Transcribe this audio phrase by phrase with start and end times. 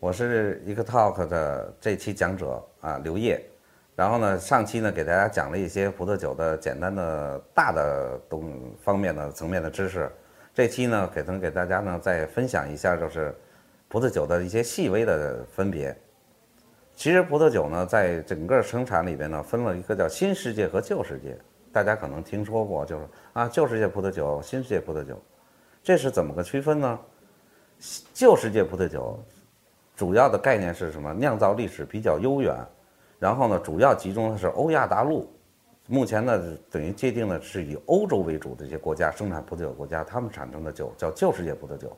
[0.00, 3.38] 我是一个 talk 的这期讲者啊，刘烨。
[3.94, 10.10] 然后呢，上期呢给大家讲了一些葡萄酒的简单的大的东方面的层面的知识。
[10.54, 13.34] 这期呢，给能给大家呢再分享一下，就是
[13.88, 15.94] 葡萄酒的一些细微的分别。
[16.96, 21.36] 其实葡萄酒呢，在整个生产里边呢，分了一个叫新世界和旧世界。
[21.70, 25.22] 大家可能听说过，就是啊，旧世界葡萄酒，新世界葡萄酒，
[25.82, 26.98] 这是怎么个区分呢？
[28.14, 29.22] 旧世界葡萄酒
[30.00, 31.12] 主要的概念是什么？
[31.12, 32.56] 酿造历史比较悠远，
[33.18, 35.30] 然后呢，主要集中的是欧亚大陆。
[35.88, 41.94] 目前呢，等于界定的是以欧洲为主的这些国家生产葡萄酒国家，他们产生的酒叫旧世界葡萄酒。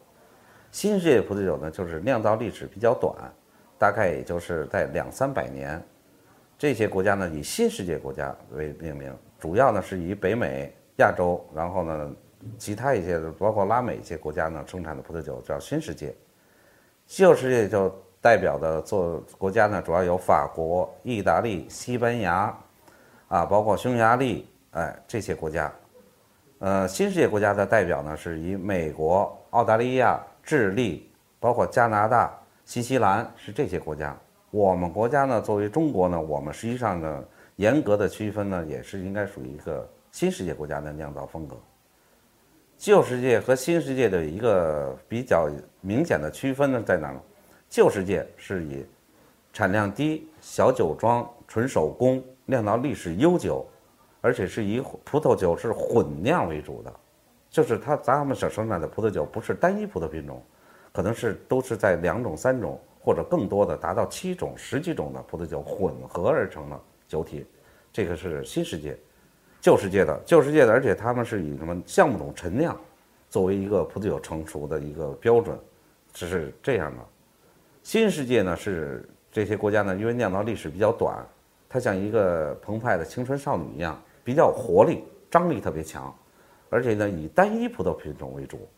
[0.73, 3.15] 新世界葡萄酒呢，就是酿造历史比较短，
[3.79, 5.81] 大概也就是在两三百年。
[6.59, 9.17] 这些国家呢，以新世界国家为命名。
[9.39, 12.13] 主要呢是以北美、亚洲，然后呢，
[12.59, 16.13] 其他一些包括拉美一些国家呢生产的葡萄酒叫新世界。
[17.15, 22.59] 旧世界就代表的做国家呢，主要有法国、意大利、西班牙，
[23.29, 25.71] 啊，包括匈牙利，哎，这些国家。
[26.61, 32.33] 呃，新世界国家的代表呢是以美国、澳大利亚、智利，包括加拿大、
[32.65, 34.17] 新西兰是这些国家。
[34.51, 37.25] 我们国家呢，作为中国呢，我们实际上呢。
[37.57, 41.55] 严格的区分呢，也是应该属于一个新世界国家的酿造风格。
[42.83, 45.49] 旧世界和新世界的一个比较
[45.81, 47.23] 明显的区分呢，在哪呢？
[47.71, 48.85] 旧世界是以
[49.53, 53.65] 产量低、小酒庄、纯手工、酿造历史悠久，
[54.21, 56.93] 而且是以葡萄酒是混酿为主的，
[57.49, 60.43] 就是它咱们所生产的葡萄酒不是单一葡萄品种，
[60.93, 66.81] 可能是都是在两种、三种或者更多的达到七种、十几种的葡萄酒混合而成的。
[67.07, 67.47] 酒体，
[67.93, 68.99] 这个是新世界，
[69.63, 72.77] 旧世界的旧世界的，而且他们是以什么橡木桶陈酿
[73.31, 75.57] 作为一个葡萄酒成熟的一个标准，
[76.13, 76.99] 只是这样的。
[77.85, 81.25] 新世界呢是这些国家呢，因为酿造历史比较短，
[81.69, 86.13] 它像一个澎湃的青春少女一样，比较活力，张力特别强，
[86.69, 88.69] 而且呢以单一葡萄品种为主。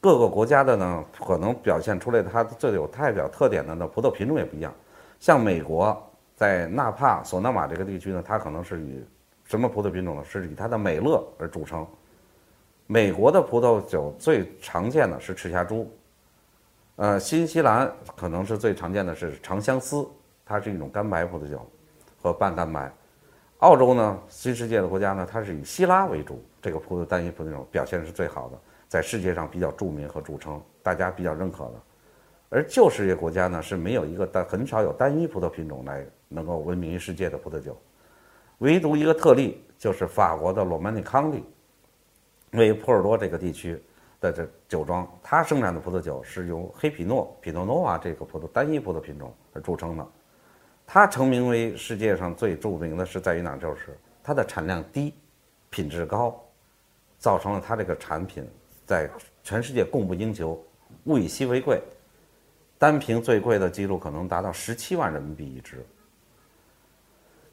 [0.00, 4.74] 各个国家的呢，可能表现出来它最有代表特点的呢葡萄品种也不一样，
[5.20, 6.02] 像美国。
[6.34, 9.04] 在纳帕索纳玛这个地区呢，它可能是以
[9.44, 10.24] 什么葡萄品种呢？
[10.24, 11.86] 是以它的美乐而著称。
[12.86, 15.90] 美国的葡萄酒最常见的是赤霞珠，
[16.96, 20.06] 呃，新西兰可能是最常见的是长相思，
[20.44, 21.64] 它是一种干白葡萄酒
[22.20, 22.92] 和半干白。
[23.58, 28.58] 澳洲呢，新世界的国家呢，它是以希拉为主，这个葡萄单一葡萄种表现是最好的，
[28.88, 31.74] 在世界上比较著名和著称，大家比较认可的。
[32.48, 36.06] 而旧世界国家呢，是没有一个单很少有单一葡萄品种来。
[36.34, 37.76] 能够闻名于世界的葡萄酒，
[38.62, 41.42] 唯独一个特例就是法国的罗曼尼康利，
[42.52, 43.76] 为波尔多这个地区
[44.20, 50.06] 的这酒庄，它生产的葡萄酒是由黑皮诺、皮诺诺瓦这个葡萄单一葡萄品种而著称的。
[50.86, 53.56] 它成名为世界上最著名的是在于哪？
[53.56, 55.12] 就是它的产量低，
[55.68, 56.40] 品质高，
[57.18, 58.48] 造成了它这个产品
[58.86, 59.10] 在
[59.42, 60.56] 全世界供不应求，
[61.06, 61.82] 物以稀为贵，
[62.78, 65.84] 单瓶最贵的记录可能达到十七万人民币一支。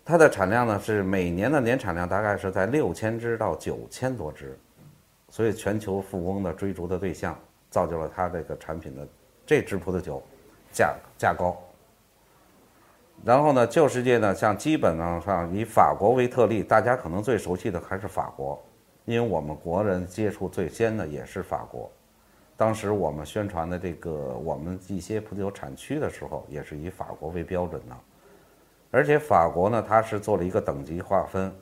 [0.09, 4.57] 它的产量呢是每年的年产量大概是在六千支到九千多支，
[5.29, 7.37] 所以全球富翁的追逐的对象，
[7.69, 9.07] 造就了它这个产品的
[9.45, 10.19] 这支葡萄酒
[10.73, 11.55] 价价高。
[13.23, 18.59] 然后呢，旧世界呢，像基本上以法国为特例，大家可能最熟悉的还是法国，
[19.05, 21.87] 因为我们国人接触最先的也是法国。
[22.57, 24.09] 当时我们宣传的这个
[24.43, 27.95] 我们一些葡萄酒产区的时候，也是以法国为标准的。
[28.91, 31.53] 而且法国呢，它是做了一个等级划分，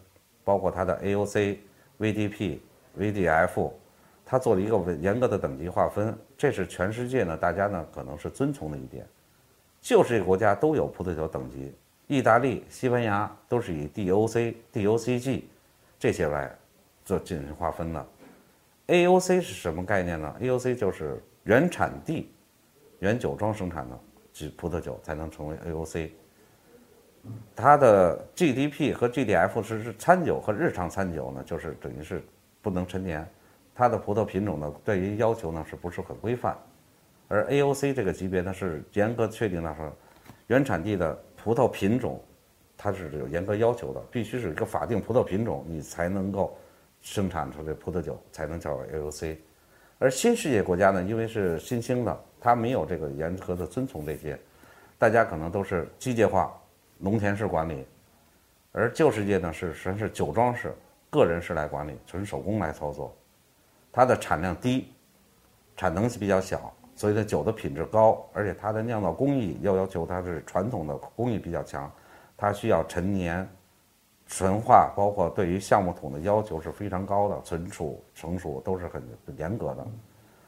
[0.43, 1.57] 包括它的 AOC、
[1.99, 2.59] VDP、
[2.97, 3.71] VDF，
[4.25, 9.05] 它做了一个严格的等级划分，这是全世界呢大家呢可能是遵从的一点。
[9.81, 11.73] 就是这个国家都有葡萄酒等级，
[12.07, 15.43] 意大利、西班牙都是以 DOC、DOCG
[15.99, 16.53] 这些来
[17.03, 18.07] 做进行划分的。
[18.87, 22.31] AOC 是什么概念呢？AOC 就是原产地、
[22.99, 23.99] 原酒庄生产的
[24.55, 26.09] 葡葡萄酒才能成为 AOC。
[27.56, 32.24] 它的 GDP 和 GDF 是是餐酒和日常餐酒呢，就是等于是
[32.62, 33.28] 不能陈年。
[33.74, 36.58] 它的葡萄品种呢，对于要求呢是不是很规范？
[37.28, 39.91] 而 AOC 这个级别呢是严格确定的说，
[40.47, 42.20] 原产地的葡萄品种，
[42.78, 46.58] 它是有严格要求的，必须是一个法定葡萄品种，你才能够
[47.02, 49.38] 生产出这葡萄酒，才能叫 AOC。
[50.00, 54.40] 而新世界国家呢，因为是新兴的，它没有这个严格的遵从这些，
[54.97, 56.56] 大家可能都是机械化。
[56.97, 57.85] 农田式管理，
[58.72, 60.73] 而旧世界呢是实际上是酒庄式、
[61.09, 63.16] 个人式来管理，纯手工来操作。
[63.91, 64.94] 它的产量低，
[65.76, 71.91] 产能比较小，所以呢酒的品质高，而且它的酿造工艺要要求它是传统的工艺比较强，
[72.35, 73.47] 它需要陈年、
[74.28, 79.02] 纯化，包括对于橡木桶的要求是非常高的，存储、成熟都是很
[79.38, 79.88] 严格的。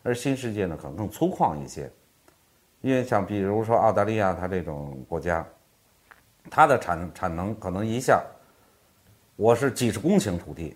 [0.03, 1.91] 而新世界呢，可能更粗犷一些，
[2.81, 5.45] 因为像比如说澳大利亚，它这种国家，
[6.49, 8.23] 它的产产能可能一下，
[9.35, 10.75] 我是几十公顷土地，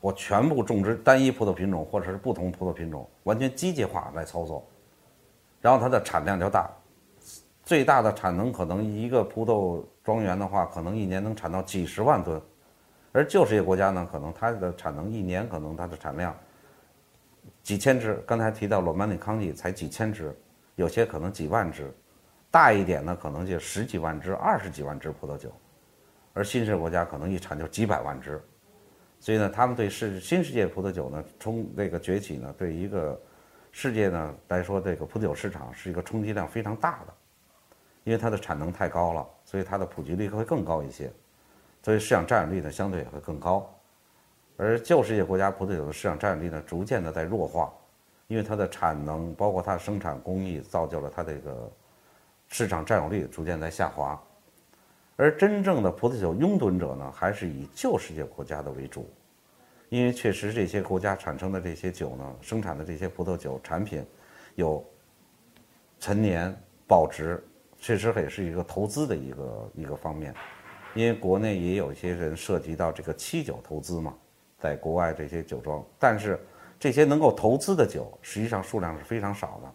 [0.00, 4.64] 我全部种植单一葡萄品种或者是不同葡萄品种，完全机械化来操作，
[5.60, 6.70] 然后它的产量就大，
[7.62, 12.40] 最大的产能可能一个葡萄庄园的话，可能一年能产到几十万吨，
[13.12, 16.36] 而旧世界国家呢，可能它的产能一年可能它的产量。
[17.62, 20.36] 几千只，刚才提到罗曼尼康帝才几千只，
[20.76, 21.90] 有些可能几万只，
[22.54, 25.50] 大一点呢可能就十几万只、二十几万只葡萄酒，
[26.32, 28.40] 而新世国家可能一产就几百万只，
[29.18, 33.20] 所以呢，他们对世新世界葡萄酒呢冲这个崛起呢，对一个
[33.72, 37.14] 世界呢来说，这个葡萄酒市场是一个冲击量非常大的，
[38.04, 41.10] 因为它的产能太高了，所以它的普及率会更高一些，
[41.82, 43.68] 所以市场占有率呢相对也会更高。
[44.56, 47.72] 而旧世界国家葡萄酒的市场占有率呢，逐渐的在弱化，
[48.28, 51.68] 因为它的产能，包括它的生产工艺，造就了它这个
[52.54, 54.16] 市场占有率逐渐在下滑。
[55.16, 59.10] 而真正的葡萄酒拥趸者呢，还是以旧世界国家的为主，
[59.88, 64.06] 因为确实这些国家产生的这些酒呢，生产的这些葡萄酒产品，
[64.54, 64.84] 有
[65.98, 66.56] 陈年
[66.86, 67.42] 保值，
[67.76, 70.32] 确实也是一个投资的一个一个方面，
[70.94, 74.14] 因为国内也有一些人涉及到这个期酒投资嘛。
[74.60, 76.38] 在国外这些酒庄，但是
[76.78, 79.74] 这些能够投资的酒，实际上数量是非常少的。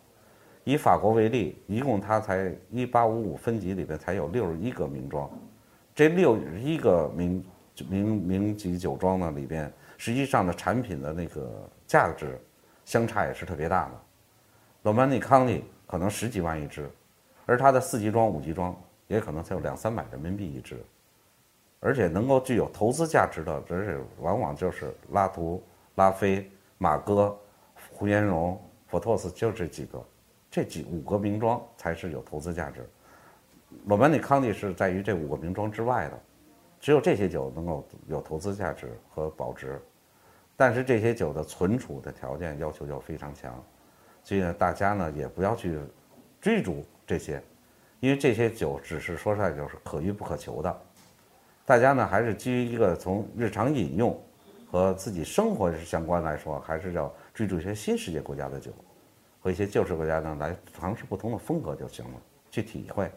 [0.70, 5.28] 以法国为例，一共它才一八五五分级里边才有六十一个名庄，
[5.96, 7.44] 这六十一个名
[7.90, 12.40] 名名级酒庄呢里边，实际上的产品的那个价值
[12.86, 13.92] 相差也是特别大的。
[14.84, 16.88] 罗曼尼康利可能十几万一支，
[17.48, 20.78] 而它的四级庄、五级庄也可能才有两三百人民币一支。
[21.80, 25.64] 而且能够具有投资价值的，这是往往就是拉图、
[25.96, 27.36] 拉菲、马哥、
[27.90, 30.04] 胡延荣、佛托斯，就这几个，
[30.52, 32.88] 这几五个名庄才是有投资价值。
[33.86, 36.20] 罗曼尼康帝是在于这五个名庄之外的，
[36.80, 39.80] 只有这些酒能够有投资价值和保值。
[40.58, 43.64] 但是这些酒的存储的条件要求就非常强，
[44.24, 45.80] 所以呢，大家呢也不要去
[46.42, 47.42] 追逐这些，
[48.02, 50.82] 因为这些酒只是说出来就是可遇不可求的。
[51.64, 54.20] 大家呢还是基于一个从日常饮用
[54.70, 58.72] 和自己生活是相关来说，还是要追逐一些新世界国家的酒，
[59.40, 62.22] 和一些旧式国家呢来尝试不同的风格就行了，
[62.52, 63.12] 去体会。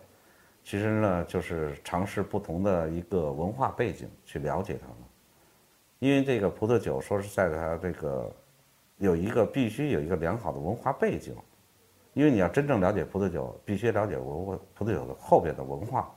[0.65, 4.97] 其实呢，就是尝试不同的一个文化背景去了解它们。
[5.99, 8.33] 因为这个葡萄酒说实在的，它这个
[8.99, 11.35] 有一个必须有一个良好的文化背景，
[12.13, 16.13] 因为你要真正了解葡萄酒，必须了解文化葡萄酒的后边的文化。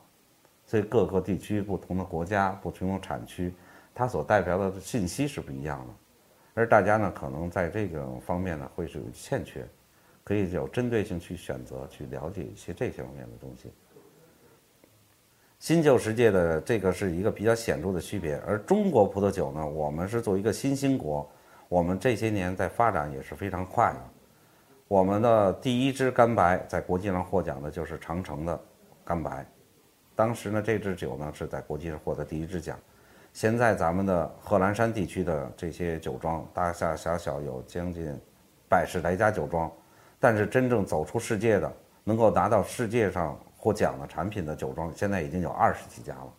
[0.68, 3.54] 所以各个地区、不同的国家、不同的产区，
[3.94, 5.94] 它所代表的信息是不一样的。
[6.56, 9.64] 而大家呢，可能在这个方面呢，会是有欠缺，
[10.26, 13.72] 可以有针对性去选择、去了解一些这些方面的东西。
[15.60, 18.36] 新旧世界的这个是一个比较显著的区别。
[18.46, 21.30] 而中国葡萄酒呢，我们是作为一个新兴国，
[21.70, 24.00] 我们这些年在发展也是非常快的。
[24.88, 28.60] 我们的第一支干白在国际上获奖的就是长城的
[29.04, 29.46] 干白。
[30.16, 32.80] 当时呢，这支酒呢是在国际上获得第一支奖。
[33.32, 38.16] 现在咱们的贺兰山地区的这些酒庄，大大小小有将近
[38.68, 39.72] 百十来家酒庄，
[40.26, 41.72] 但是真正走出世界的，
[42.04, 46.34] 能够拿到世界上获奖的产品的酒庄，现在已经有二十几家了。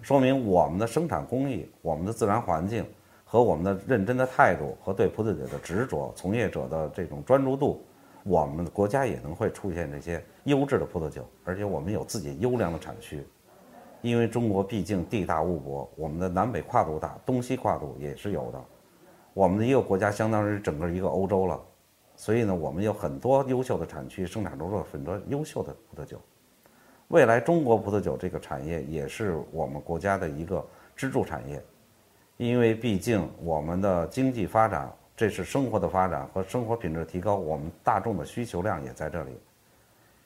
[0.00, 2.86] 说明我们的生产工艺、我们的自然环境
[3.26, 7.84] 和我们的认真的态度和对葡萄酒的执着、从业者的这种专注度。
[8.22, 13.22] 我们的国家也能会出现这些优质的葡萄酒，而且我们有自己优良的产区，
[14.00, 18.64] 因为中国毕竟地大物博，我们的南北跨度大，东西跨度也是有的。
[19.34, 21.60] 我们的一个国家相当于整个一个欧洲了，
[22.18, 26.20] 所以呢，我们有很多优秀的产区，生产出了很多优秀的葡萄酒。
[27.06, 31.62] 未来中国葡萄酒这个产业也是我们国家的一个支柱产业，
[32.36, 34.92] 因为毕竟我们的经济发展。
[35.16, 39.32] 这是生活的发展和生活品质提高，我们大众的需求量也在这里。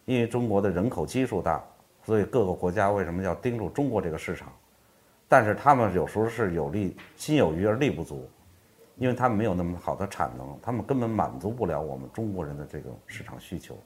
[0.04, 1.64] 因为中国的人口基数大，
[2.04, 4.52] 所以各个国家为什么要盯住中国这个市场？
[5.28, 8.28] 但是他们有时候是有利心有余而力不足，
[9.02, 13.76] 因为他们没有那么好的产能，他们根本满足不了我们中国人的这种市场需求。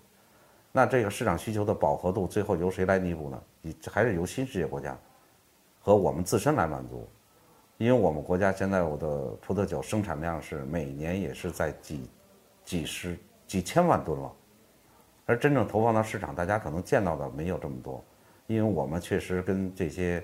[0.70, 3.42] 那这个市场需求的饱和度最后由谁来弥补呢？
[3.90, 4.94] 还是由新世界国家
[5.80, 7.08] 和我们自身来满足。
[7.78, 9.08] 因为我们国家现在我的
[9.40, 12.10] 葡萄酒生产量是每年也是在几
[12.62, 14.30] 几十几千万吨了，
[15.24, 18.04] 而真正投放到市场，大家可能见到的没有这么多，
[18.48, 20.22] 因为我们确实跟这些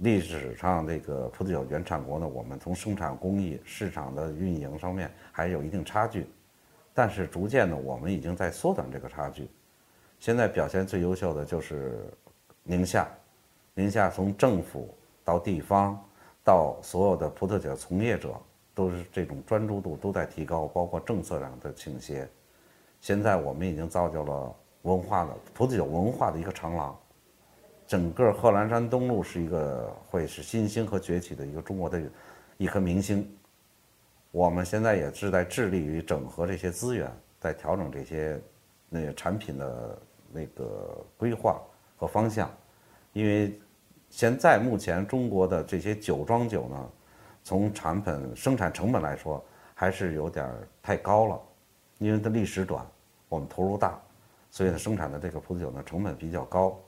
[0.00, 6.26] 历史上这个葡萄酒原产国呢，我们从生产工艺、市场的运营上面还有一定差距，
[6.94, 9.50] 但是逐渐的，我们已经在缩短这个差距。
[10.20, 12.06] 现在表现最优秀的就是
[12.62, 13.08] 宁夏，
[13.74, 15.98] 宁夏从政府到地方
[16.44, 18.34] 到所有的葡萄酒从业者，
[18.74, 22.28] 都是这种专注度都在提高，包括政策上的倾斜。
[23.00, 26.96] 现在我们已经造就了文化的葡萄酒文化的一个长廊，
[27.88, 31.98] 整个贺兰山东路是一个会是新兴和崛起的一个中国的
[32.58, 33.26] 一颗明星。
[34.30, 38.38] 我们现在也是在致力于整合这些资源，在调整这些
[38.90, 39.98] 那个产品的
[40.30, 41.58] 那个规划
[41.96, 42.50] 和方向，
[43.14, 43.58] 因为
[44.10, 46.90] 现在目前中国的这些酒庄酒呢，
[47.42, 49.42] 从产品生产成本来说
[49.74, 50.46] 还是有点
[50.82, 51.40] 太高了。
[51.96, 52.86] 因为它历史短，
[53.30, 53.98] 我们投入大，
[54.50, 56.78] 所以呢，生产的这个葡萄酒呢成本比较高，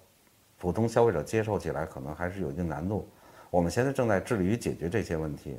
[0.60, 3.08] 普通消费者接受起来可能还是有一定难度。
[3.48, 5.58] 我们现在正在致力于解决这些问题，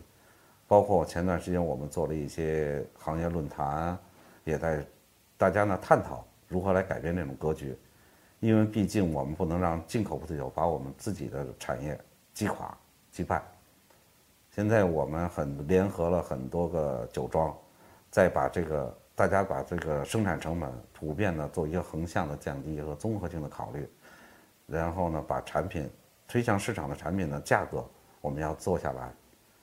[0.67, 3.97] 包括前段时间我们做了一些行业论坛，
[4.43, 4.85] 也在
[5.37, 7.75] 大家呢探讨如何来改变这种格局，
[8.39, 11.99] 因为毕竟我们不能让进口葡萄酒把我们自己的产业
[12.31, 12.77] 击垮
[13.11, 13.41] 击败。
[14.51, 17.51] 现在我们很联合了很多个酒庄，
[18.11, 18.95] 再把这个。
[19.13, 23.87] 大家把这个生产成本普遍的做一个横向的降低和综合性的考虑，
[24.71, 25.89] 然后呢，把产品
[26.27, 27.85] 推向市场的产品的价格
[28.21, 29.11] 我们要做下来，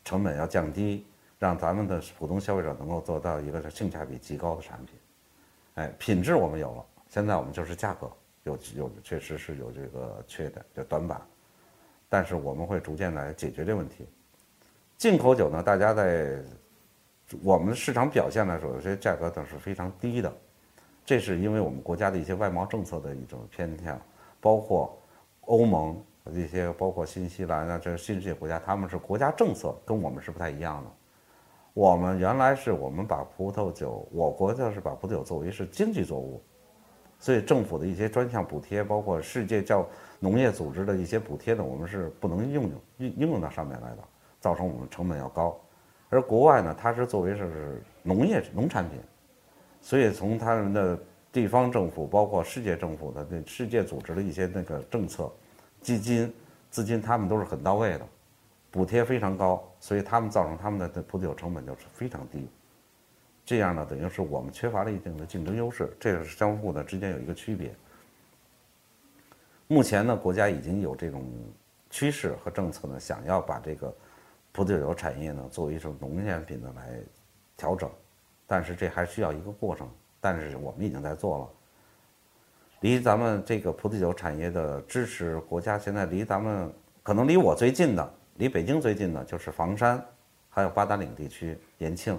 [0.05, 1.07] 成本要降低，
[1.38, 4.95] 让咱们的普通消费者能够做到一个性价比极高的产品。
[5.75, 8.11] 哎，品质我们有了，现在我们就是价格
[8.45, 11.21] 有有确实是有这个缺点，叫短板，
[12.09, 14.07] 但是我们会逐渐来解决这问题。
[14.97, 16.43] 进口酒呢，大家在。
[17.43, 20.33] 我们市场表现来说，有些价格都是非常低的，
[21.05, 24.00] 这是因为我们国家的一些外贸政策的一种偏向，
[24.40, 24.99] 包括
[25.42, 26.00] 欧盟
[26.35, 30.90] 这些，包括新西兰啊，这新世界国家，他们是国家政策跟我们是不太一样的。
[31.75, 36.42] 我们原来是我们把葡萄酒，我国就是把葡萄酒作为是经济作物，
[37.18, 39.87] 所以政府的一些专项补贴，包括世界叫
[40.18, 43.99] 农业组织的一些补贴呢，我们是不能应用应应用到上面来的，
[44.40, 45.57] 造成我们成本要高。
[46.11, 48.99] 而国外呢，它是作为是农业农产品，
[49.80, 50.99] 所以从他们的
[51.38, 55.30] 地方政府，包括世界政府的对世界组织的一些那个政策、
[55.80, 56.35] 基金、
[56.68, 58.07] 资金，他们都是很到位的，
[58.71, 62.49] 补贴非常高，所以他们造成他们的葡萄酒成本就是非常低。
[63.45, 67.73] 这样呢，等于是我们缺乏了一定的竞争优势，这个是相互的之间有一个区别。
[69.68, 71.25] 目前呢，国家已经有这种
[71.88, 73.95] 趋势和政策呢，想要把这个。
[74.50, 76.99] 葡萄酒产业呢，作为一种农产品的来
[77.57, 77.88] 调整，
[78.45, 79.88] 但是这还需要一个过程。
[80.21, 81.49] 但是我们已经在做了。
[82.81, 86.73] 离咱们这个葡萄酒产业的支持，国家现在离咱们
[87.03, 90.01] 可能离我最近的，离北京最近的就是房山，
[90.49, 92.17] 还有八达岭地区、延庆，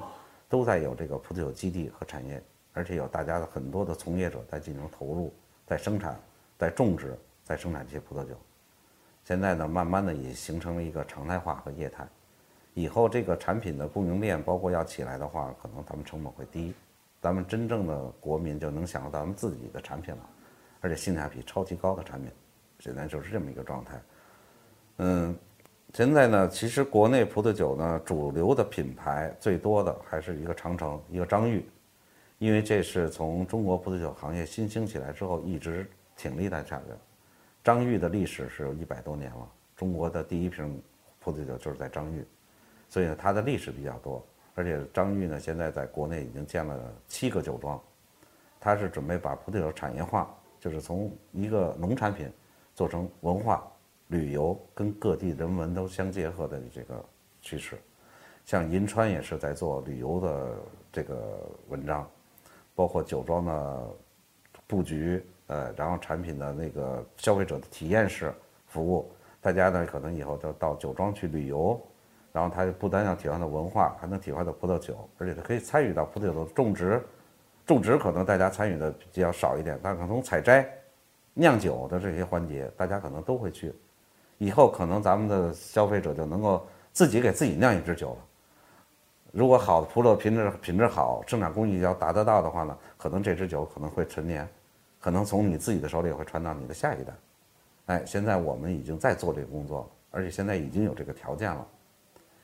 [0.49, 5.33] 都在有这个葡萄酒基地和产业，而且有大家的很多的从业者在进行投入，
[5.65, 6.19] 在生产、
[6.57, 8.35] 在种植、在生产这些葡萄酒。
[9.23, 12.05] 现在呢，慢慢的也形成了一个常态化和业态。
[12.73, 16.73] 以后这个产品的供应链包括要起来的话，可能咱们成本会低，
[17.21, 20.29] 咱们真正的国民就能享受到咱们自己的产品了，
[20.79, 22.31] 而且性价比超级高的产品，
[22.79, 24.01] 现在就是这么一个状态。
[24.97, 25.35] 嗯，
[25.93, 31.65] 现在呢，其实国内葡萄酒呢，主流的品牌最多的还是一个长城，一个张裕，
[32.37, 36.97] 因为这是从中国葡萄酒行业新兴起来之后一直挺立在下的。
[37.63, 40.81] 张裕的历史是有一百多年了，中国的第一瓶
[41.19, 42.25] 葡萄酒就是在张裕。
[42.87, 44.25] 所以呢，它的历史比较多，
[44.59, 47.81] 而且张裕呢，现在在国内已经建了七个酒庄，
[48.59, 52.29] 他是准备把葡萄酒产业化，就是从一个农产品
[52.75, 53.65] 做成文化、
[54.09, 57.01] 旅游跟各地人文都相结合的这个
[57.41, 57.77] 趋势。
[58.43, 60.57] 像银川也是在做旅游的
[60.91, 61.39] 这个
[61.69, 62.05] 文章，
[62.75, 63.87] 包括酒庄的
[64.67, 68.33] 布局，呃，然后产品的那个消费者的体验式
[68.67, 71.81] 服务，大家呢可能以后就到酒庄去旅游。
[72.31, 77.01] 然后他不单要体会到文化，还能体会到葡萄酒，而且他可以参与到葡萄酒的种植，
[77.65, 80.67] 种植可能大家参与的比较少一点，但可能采摘、
[81.33, 83.73] 酿酒的这些环节，大家可能都会去。
[84.37, 88.17] 以后可能咱们的消费者就能够自己给自己酿一支酒了。
[89.31, 94.47] 如果好的葡萄品质品质好，生产工艺要达得到的话呢，可能这支酒可能会陈年，
[94.99, 97.13] 可能从你自己的手里会传到你的下一代。
[97.87, 101.67] 哎，现在我们已经在做这个工作，而且现在已经有这个条件了。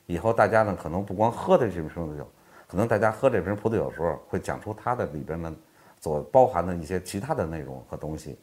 [0.06, 2.26] 以后大家呢，可能不光喝的这瓶葡萄酒，
[2.66, 5.54] 可能大家喝这瓶葡萄酒的时候，会讲出它的里边呢
[6.00, 8.38] 所包含的一些其他的内容和东西，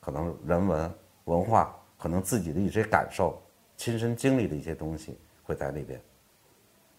[0.00, 0.94] 可能人文
[1.24, 3.40] 文化，可能自己的一些感受、
[3.76, 6.00] 亲身经历的一些东西会在里边。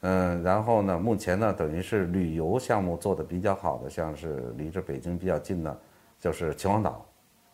[0.02, 5.78] 嗯，然后呢，目前呢，等于是旅游项目做的比较好的，像是离着北京比较近的，
[6.20, 7.06] 就是秦皇岛、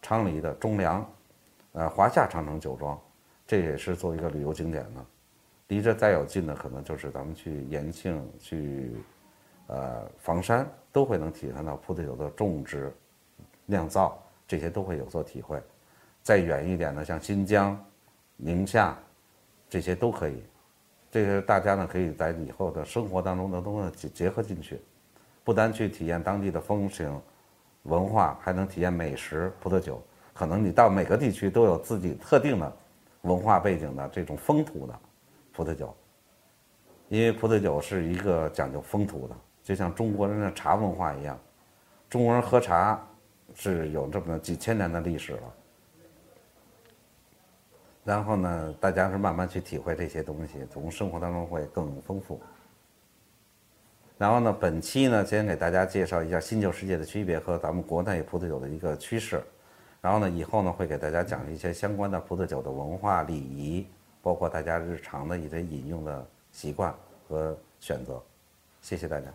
[0.01, 1.03] 昌黎的中粮，
[1.73, 2.99] 呃，华夏长城酒庄，
[3.47, 5.05] 这也是做一个旅游景点的。
[5.67, 8.93] 离着再有近的，可能就是咱们去延庆、去
[9.67, 12.93] 呃房山，都会能体验到葡萄酒的种植、
[13.65, 15.61] 酿造这些都会有所体会。
[16.21, 17.77] 再远一点的，像新疆、
[18.35, 18.95] 宁夏，
[19.69, 20.43] 这些都可以。
[21.09, 24.81] 这个大家呢，可以在以后的生活当中呢，都能结结合进去，
[25.43, 27.19] 不单去体验当地的风情、
[27.83, 30.01] 文化，还能体验美食、葡萄酒。
[30.33, 32.77] 可能你到每个地区都有自己特定的
[33.21, 34.99] 文化背景的这种风土的
[35.55, 35.95] 葡萄酒，
[37.07, 41.39] 因为葡萄酒是一个讲究风土的，就像中国人的茶文化一样，
[42.09, 43.01] 中国人喝茶
[43.53, 45.53] 是有这么几千年的历史了。
[48.03, 52.39] 然后呢，大家是慢慢去体会这些东西，从生活当中会更丰富。
[54.17, 59.41] 然后呢，本期呢，先给大家介绍一下新旧世界的区别和咱们国内葡萄酒的一个趋势。
[60.01, 63.87] 然后呢，以后呢，会给大家讲一些相关的葡萄酒的文化礼仪，
[64.25, 66.91] 包括大家日常的一些饮用的习惯
[67.29, 68.19] 和选择。
[68.81, 69.31] 谢谢大家。